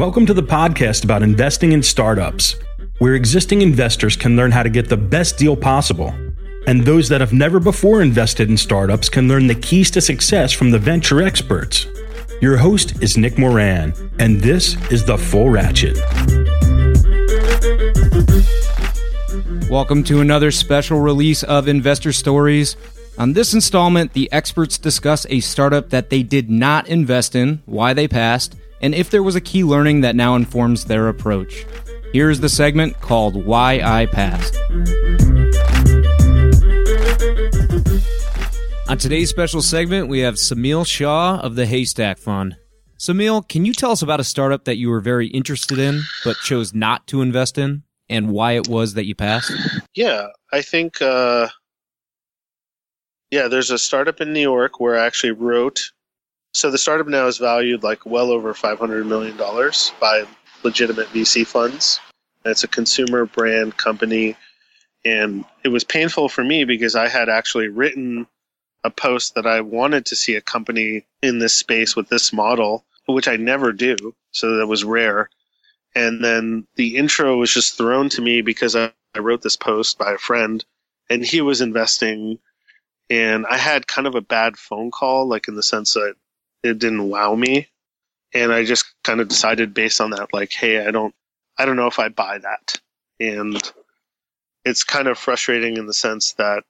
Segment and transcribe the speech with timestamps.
[0.00, 2.56] Welcome to the podcast about investing in startups,
[3.00, 6.08] where existing investors can learn how to get the best deal possible.
[6.66, 10.52] And those that have never before invested in startups can learn the keys to success
[10.52, 11.86] from the venture experts.
[12.40, 15.98] Your host is Nick Moran, and this is The Full Ratchet.
[19.70, 22.74] Welcome to another special release of Investor Stories.
[23.18, 27.92] On this installment, the experts discuss a startup that they did not invest in, why
[27.92, 31.66] they passed, and if there was a key learning that now informs their approach.
[32.12, 34.56] Here's the segment called Why I Passed.
[38.88, 42.56] On today's special segment, we have Semil Shah of the Haystack Fund.
[42.98, 46.36] Semil, can you tell us about a startup that you were very interested in but
[46.38, 49.52] chose not to invest in and why it was that you passed?
[49.94, 51.48] Yeah, I think, uh,
[53.30, 55.92] yeah, there's a startup in New York where I actually wrote
[56.52, 59.36] so the startup now is valued like well over $500 million
[60.00, 60.24] by
[60.62, 62.00] legitimate VC funds.
[62.44, 64.36] It's a consumer brand company.
[65.04, 68.26] And it was painful for me because I had actually written
[68.82, 72.84] a post that I wanted to see a company in this space with this model,
[73.06, 73.96] which I never do.
[74.32, 75.30] So that was rare.
[75.94, 79.98] And then the intro was just thrown to me because I, I wrote this post
[79.98, 80.64] by a friend
[81.08, 82.38] and he was investing.
[83.08, 86.14] And I had kind of a bad phone call, like in the sense that
[86.62, 87.68] it didn't wow me.
[88.32, 91.14] And i just kind of decided based on that like hey i don't
[91.58, 92.80] i don't know if i buy that.
[93.18, 93.60] And
[94.64, 96.64] it's kind of frustrating in the sense that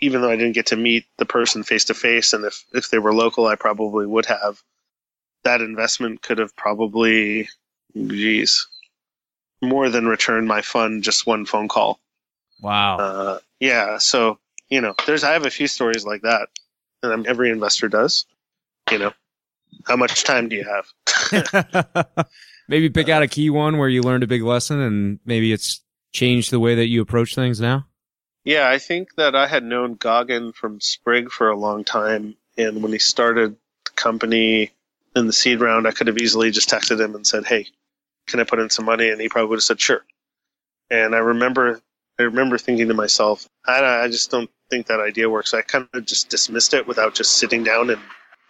[0.00, 2.90] even though i didn't get to meet the person face to face and if if
[2.90, 4.62] they were local i probably would have
[5.44, 7.48] that investment could have probably
[7.94, 8.66] geez
[9.62, 11.98] more than returned my fund just one phone call.
[12.60, 12.96] Wow.
[12.98, 16.48] Uh, yeah so you know there's i have a few stories like that
[17.02, 18.26] and every investor does
[18.90, 19.12] you know
[19.86, 22.26] how much time do you have?
[22.68, 25.82] maybe pick out a key one where you learned a big lesson and maybe it's
[26.12, 27.86] changed the way that you approach things now.
[28.44, 32.36] Yeah, I think that I had known Gagan from Sprig for a long time.
[32.56, 34.70] And when he started the company
[35.16, 37.66] in the seed round, I could have easily just texted him and said, Hey,
[38.26, 39.10] can I put in some money?
[39.10, 40.04] And he probably would have said, Sure.
[40.90, 41.80] And I remember,
[42.18, 45.52] I remember thinking to myself, I, I just don't think that idea works.
[45.52, 48.00] I kind of just dismissed it without just sitting down and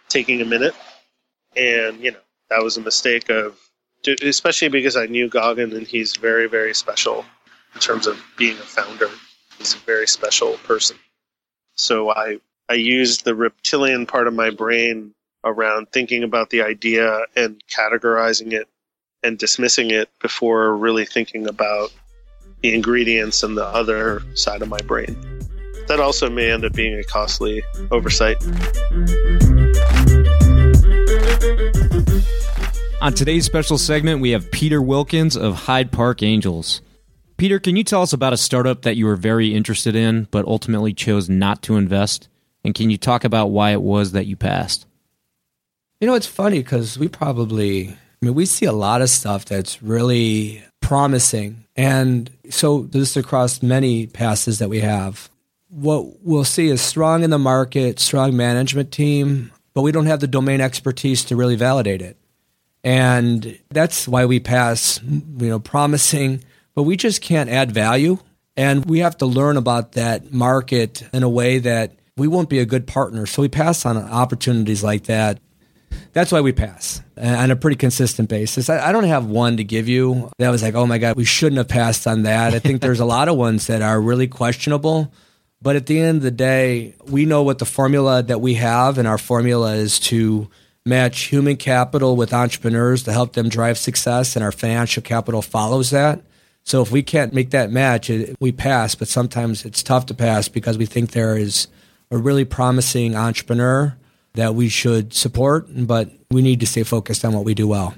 [0.09, 0.75] taking a minute
[1.57, 2.19] and you know
[2.49, 3.57] that was a mistake of
[4.23, 7.25] especially because I knew Gagan and he's very very special
[7.73, 9.09] in terms of being a founder.
[9.57, 10.97] He's a very special person.
[11.75, 15.13] So I I used the reptilian part of my brain
[15.43, 18.67] around thinking about the idea and categorizing it
[19.23, 21.91] and dismissing it before really thinking about
[22.61, 25.15] the ingredients and the other side of my brain.
[25.87, 28.37] That also may end up being a costly oversight.
[32.99, 36.81] On today's special segment, we have Peter Wilkins of Hyde Park Angels.
[37.37, 40.45] Peter, can you tell us about a startup that you were very interested in but
[40.45, 42.27] ultimately chose not to invest?
[42.63, 44.87] And can you talk about why it was that you passed?
[46.01, 47.95] You know, it's funny because we probably, I
[48.25, 51.65] mean, we see a lot of stuff that's really promising.
[51.75, 55.29] And so, this across many passes that we have.
[55.69, 60.19] What we'll see is strong in the market, strong management team, but we don't have
[60.19, 62.17] the domain expertise to really validate it.
[62.83, 66.43] And that's why we pass, you know, promising,
[66.73, 68.17] but we just can't add value.
[68.55, 72.57] And we have to learn about that market in a way that we won't be
[72.57, 73.27] a good partner.
[73.27, 75.39] So we pass on opportunities like that.
[76.11, 78.71] That's why we pass on a pretty consistent basis.
[78.71, 81.57] I, don't have one to give you that was like, oh my God, we shouldn't
[81.57, 82.55] have passed on that.
[82.55, 85.13] I think there's a lot of ones that are really questionable.
[85.61, 88.97] But at the end of the day, we know what the formula that we have,
[88.97, 90.49] and our formula is to
[90.85, 95.89] match human capital with entrepreneurs to help them drive success, and our financial capital follows
[95.89, 96.21] that.
[96.63, 98.93] So if we can't make that match, it, we pass.
[98.93, 101.67] But sometimes it's tough to pass because we think there is
[102.11, 103.97] a really promising entrepreneur
[104.33, 107.95] that we should support, but we need to stay focused on what we do well.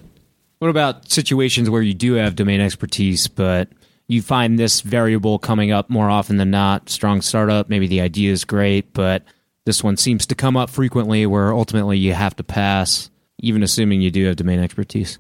[0.60, 3.70] What about situations where you do have domain expertise, but
[4.10, 6.90] you find this variable coming up more often than not?
[6.90, 9.24] Strong startup, maybe the idea is great, but
[9.66, 13.10] this one seems to come up frequently where ultimately you have to pass,
[13.40, 15.20] even assuming you do have domain expertise.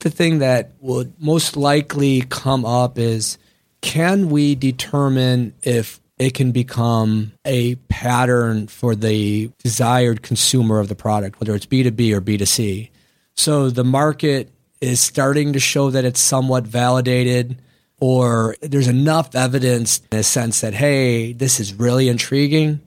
[0.00, 3.38] the thing that would most likely come up is
[3.82, 10.94] can we determine if it can become a pattern for the desired consumer of the
[10.94, 12.90] product, whether it's B2B or B2C.
[13.34, 17.60] So the market is starting to show that it's somewhat validated,
[18.02, 22.80] or there's enough evidence in a sense that, hey, this is really intriguing,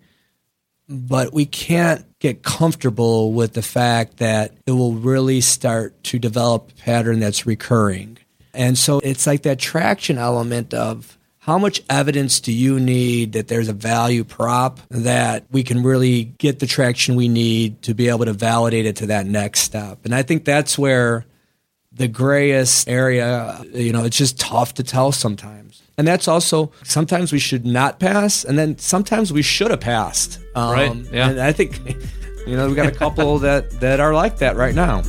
[0.89, 6.69] but we can't get comfortable with the fact that it will really start to develop
[6.69, 8.17] a pattern that's recurring.
[8.53, 13.47] And so it's like that traction element of how much evidence do you need that
[13.47, 18.09] there's a value prop that we can really get the traction we need to be
[18.09, 19.99] able to validate it to that next step?
[20.03, 21.25] And I think that's where
[21.95, 25.81] the grayest area, you know, it's just tough to tell sometimes.
[25.97, 30.39] And that's also sometimes we should not pass, and then sometimes we should have passed.
[30.53, 30.95] Um, right.
[31.11, 31.29] Yeah.
[31.29, 31.79] And I think,
[32.47, 35.01] you know, we got a couple that that are like that right now.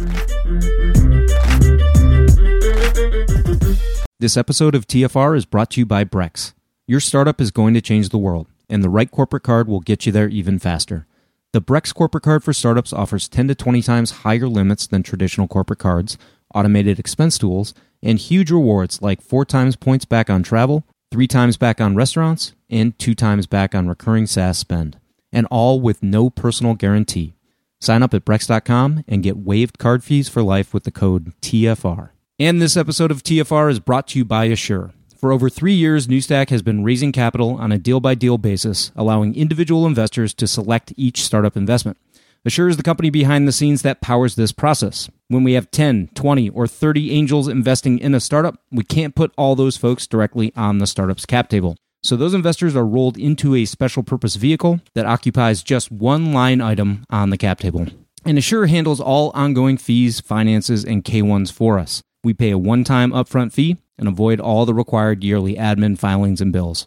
[4.19, 6.55] This episode of TFR is brought to you by Brex.
[6.87, 10.07] Your startup is going to change the world, and the right corporate card will get
[10.07, 11.07] you there even faster.
[11.53, 15.49] The Brex corporate card for startups offers 10 to 20 times higher limits than traditional
[15.49, 16.17] corporate cards,
[16.57, 21.57] automated expense tools, and huge rewards like 4 times points back on travel, 3 times
[21.57, 24.99] back on restaurants, and 2 times back on recurring SaaS spend.
[25.33, 27.35] And all with no personal guarantee.
[27.81, 32.11] Sign up at Brex.com and get waived card fees for life with the code TFR.
[32.39, 34.93] And this episode of TFR is brought to you by Assure.
[35.17, 38.93] For over three years, Newstack has been raising capital on a deal by deal basis,
[38.95, 41.99] allowing individual investors to select each startup investment.
[42.45, 45.09] Assure is the company behind the scenes that powers this process.
[45.29, 49.33] When we have 10, 20, or 30 angels investing in a startup, we can't put
[49.37, 51.77] all those folks directly on the startup's cap table.
[52.05, 56.61] So those investors are rolled into a special purpose vehicle that occupies just one line
[56.61, 57.89] item on the cap table.
[58.25, 62.03] And Assure handles all ongoing fees, finances, and K1s for us.
[62.23, 66.41] We pay a one time upfront fee and avoid all the required yearly admin filings
[66.41, 66.87] and bills.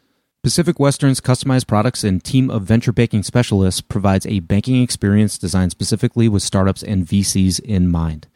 [0.43, 5.69] Pacific Western's customized products and team of venture banking specialists provides a banking experience designed
[5.69, 8.27] specifically with startups and VCs in mind.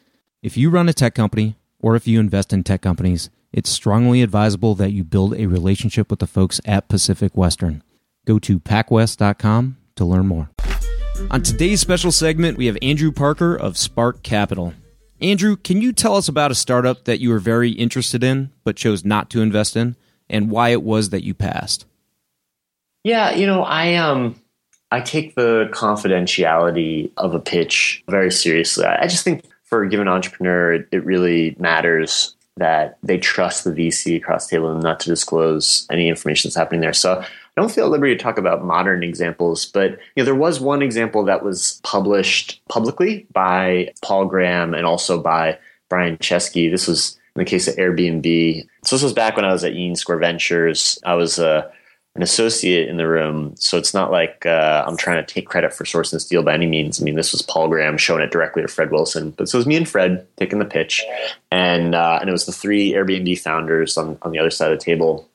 [0.43, 4.21] If you run a tech company or if you invest in tech companies, it's strongly
[4.21, 7.81] advisable that you build a relationship with the folks at Pacific Western.
[8.27, 10.51] Go to pacwest.com to learn more.
[11.31, 14.75] On today's special segment, we have Andrew Parker of Spark Capital.
[15.21, 18.75] Andrew, can you tell us about a startup that you were very interested in but
[18.75, 19.95] chose not to invest in
[20.29, 21.87] and why it was that you passed?
[23.05, 24.35] Yeah, you know, I um
[24.91, 28.83] I take the confidentiality of a pitch very seriously.
[28.83, 33.69] I just think for a given entrepreneur, it, it really matters that they trust the
[33.69, 36.93] VC across the table and not to disclose any information that's happening there.
[36.93, 37.25] So I
[37.55, 40.81] don't feel at liberty to talk about modern examples, but you know, there was one
[40.81, 45.59] example that was published publicly by Paul Graham and also by
[45.89, 46.71] Brian Chesky.
[46.71, 48.65] This was in the case of Airbnb.
[48.83, 50.97] So this was back when I was at Union Square Ventures.
[51.05, 51.71] I was a uh,
[52.15, 53.53] an associate in the room.
[53.57, 56.53] So it's not like uh, I'm trying to take credit for sourcing this deal by
[56.53, 57.01] any means.
[57.01, 59.31] I mean, this was Paul Graham showing it directly to Fred Wilson.
[59.31, 61.03] But so it was me and Fred taking the pitch.
[61.51, 64.79] And, uh, and it was the three Airbnb founders on, on the other side of
[64.79, 65.29] the table.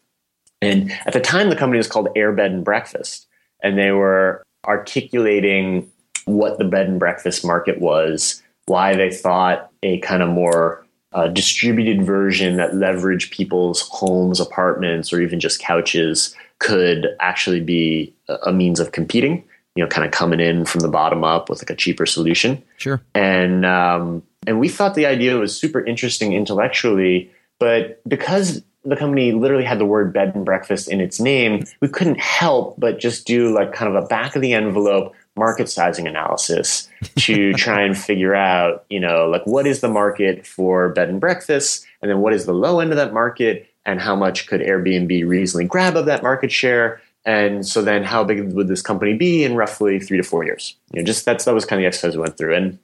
[0.62, 3.26] And at the time, the company was called Air Bed and Breakfast.
[3.62, 5.90] And they were articulating
[6.24, 11.28] what the bed and breakfast market was, why they thought a kind of more uh,
[11.28, 18.14] distributed version that leveraged people's homes, apartments, or even just couches could actually be
[18.44, 19.44] a means of competing.
[19.76, 22.62] You know, kind of coming in from the bottom up with like a cheaper solution.
[22.78, 23.00] Sure.
[23.14, 29.32] And um, and we thought the idea was super interesting intellectually, but because the company
[29.32, 33.26] literally had the word bed and breakfast in its name, we couldn't help but just
[33.26, 37.96] do like kind of a back of the envelope market sizing analysis to try and
[37.96, 42.20] figure out, you know, like what is the market for bed and breakfast, and then
[42.20, 45.96] what is the low end of that market, and how much could Airbnb reasonably grab
[45.96, 47.00] of that market share?
[47.24, 50.76] And so then how big would this company be in roughly three to four years?
[50.92, 52.54] You know, just that's that was kind of the exercise we went through.
[52.54, 52.78] And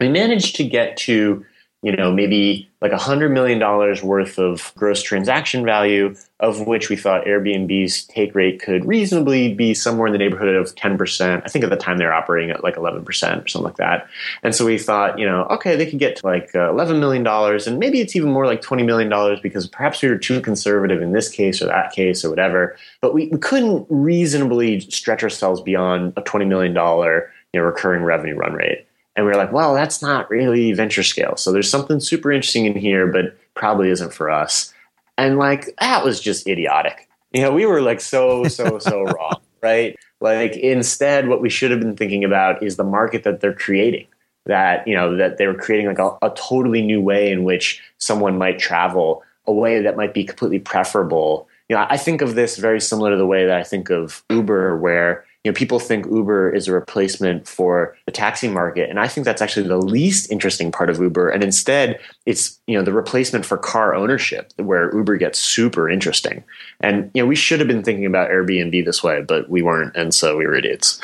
[0.00, 1.44] we managed to get to,
[1.86, 3.60] you know, maybe like a $100 million
[4.04, 9.72] worth of gross transaction value, of which we thought Airbnb's take rate could reasonably be
[9.72, 11.42] somewhere in the neighborhood of 10%.
[11.44, 14.08] I think at the time they were operating at like 11% or something like that.
[14.42, 17.24] And so we thought, you know, okay, they could get to like uh, $11 million,
[17.24, 21.12] and maybe it's even more like $20 million because perhaps we were too conservative in
[21.12, 22.76] this case or that case or whatever.
[23.00, 28.34] But we, we couldn't reasonably stretch ourselves beyond a $20 million you know, recurring revenue
[28.34, 28.86] run rate.
[29.16, 31.36] And we were like, well, that's not really venture scale.
[31.36, 34.72] So there's something super interesting in here, but probably isn't for us.
[35.16, 37.08] And like, that was just idiotic.
[37.32, 39.96] You know, we were like so, so, so wrong, right?
[40.20, 44.06] Like, instead, what we should have been thinking about is the market that they're creating.
[44.44, 47.82] That, you know, that they were creating like a, a totally new way in which
[47.98, 51.48] someone might travel, a way that might be completely preferable.
[51.68, 54.22] You know, I think of this very similar to the way that I think of
[54.30, 58.98] Uber, where you know, people think Uber is a replacement for the taxi market, and
[58.98, 61.28] I think that's actually the least interesting part of Uber.
[61.28, 66.42] And instead, it's you know the replacement for car ownership, where Uber gets super interesting.
[66.80, 69.94] And you know, we should have been thinking about Airbnb this way, but we weren't,
[69.94, 71.00] and so we were idiots.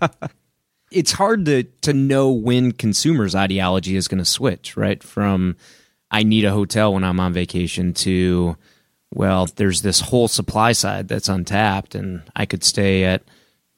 [0.90, 5.02] it's hard to to know when consumers' ideology is going to switch, right?
[5.02, 5.56] From
[6.10, 8.56] I need a hotel when I'm on vacation to
[9.14, 13.22] well, there's this whole supply side that's untapped, and I could stay at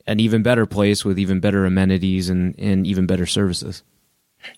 [0.07, 3.83] an even better place with even better amenities and, and even better services.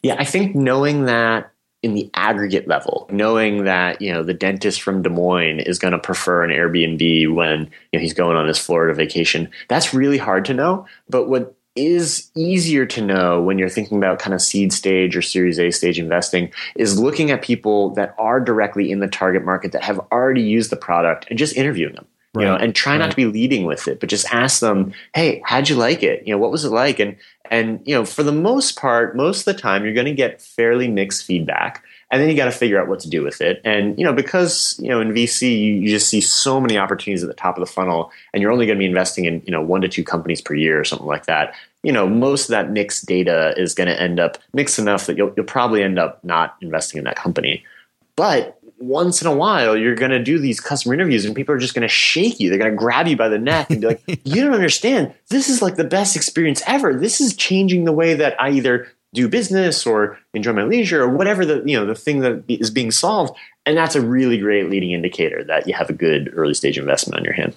[0.02, 4.82] Yeah, I think knowing that in the aggregate level, knowing that you know the dentist
[4.82, 7.60] from Des Moines is going to prefer an Airbnb when
[7.92, 10.86] you know, he's going on his Florida vacation, that's really hard to know.
[11.08, 15.22] But what is easier to know when you're thinking about kind of seed stage or
[15.22, 19.72] series A stage investing is looking at people that are directly in the target market
[19.72, 22.06] that have already used the product and just interviewing them.
[22.36, 22.42] Right.
[22.42, 22.98] You know, and try right.
[22.98, 26.22] not to be leading with it, but just ask them, "Hey, how'd you like it?
[26.26, 27.16] You know, what was it like?" And
[27.50, 30.42] and you know, for the most part, most of the time, you're going to get
[30.42, 33.62] fairly mixed feedback, and then you got to figure out what to do with it.
[33.64, 37.22] And you know, because you know, in VC, you, you just see so many opportunities
[37.22, 39.50] at the top of the funnel, and you're only going to be investing in you
[39.50, 41.54] know one to two companies per year or something like that.
[41.82, 45.16] You know, most of that mixed data is going to end up mixed enough that
[45.16, 47.64] you'll you'll probably end up not investing in that company.
[48.14, 51.58] But once in a while you're going to do these customer interviews and people are
[51.58, 52.50] just going to shake you.
[52.50, 55.14] They're going to grab you by the neck and be like, "You don't understand.
[55.28, 56.94] This is like the best experience ever.
[56.94, 61.08] This is changing the way that I either do business or enjoy my leisure or
[61.08, 64.70] whatever the you know the thing that is being solved." And that's a really great
[64.70, 67.54] leading indicator that you have a good early stage investment on your hand.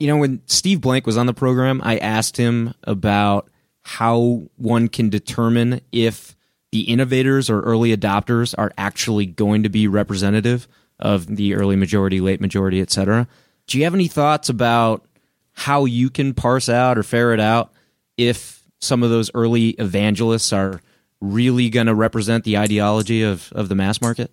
[0.00, 3.48] You know, when Steve Blank was on the program, I asked him about
[3.82, 6.34] how one can determine if
[6.72, 12.20] the innovators or early adopters are actually going to be representative of the early majority,
[12.20, 13.26] late majority, et cetera.
[13.66, 15.04] Do you have any thoughts about
[15.52, 17.72] how you can parse out or ferret out
[18.16, 20.80] if some of those early evangelists are
[21.20, 24.30] really going to represent the ideology of, of the mass market?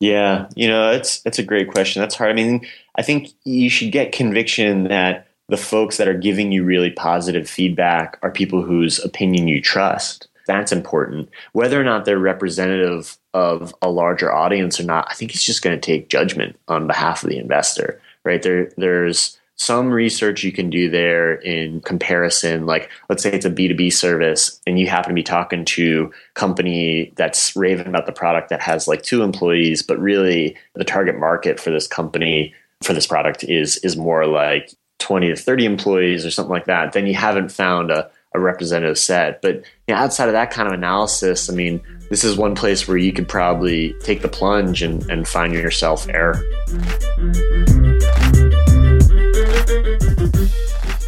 [0.00, 2.00] Yeah, you know, it's it's a great question.
[2.00, 2.32] That's hard.
[2.32, 6.64] I mean, I think you should get conviction that the folks that are giving you
[6.64, 10.26] really positive feedback are people whose opinion you trust.
[10.46, 11.30] That's important.
[11.52, 15.62] Whether or not they're representative of a larger audience or not, I think it's just
[15.62, 18.42] going to take judgment on behalf of the investor, right?
[18.42, 22.66] There, there's some research you can do there in comparison.
[22.66, 26.34] Like, let's say it's a B2B service and you happen to be talking to a
[26.34, 31.18] company that's raving about the product that has like two employees, but really the target
[31.18, 36.26] market for this company for this product is is more like 20 to 30 employees
[36.26, 36.92] or something like that.
[36.92, 39.42] Then you haven't found a a representative set.
[39.42, 42.86] But you know, outside of that kind of analysis, I mean, this is one place
[42.86, 46.42] where you could probably take the plunge and, and find yourself error.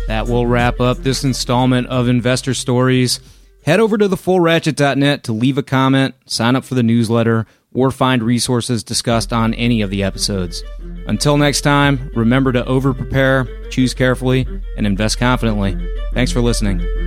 [0.06, 3.20] That will wrap up this installment of Investor Stories.
[3.64, 8.22] Head over to thefullratchet.net to leave a comment, sign up for the newsletter, or find
[8.22, 10.62] resources discussed on any of the episodes.
[11.06, 15.76] Until next time, remember to over prepare, choose carefully, and invest confidently.
[16.12, 17.03] Thanks for listening.